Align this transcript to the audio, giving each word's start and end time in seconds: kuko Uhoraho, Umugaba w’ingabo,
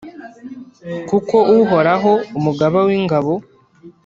kuko 1.09 1.35
Uhoraho, 1.61 2.13
Umugaba 2.37 2.77
w’ingabo, 2.87 3.33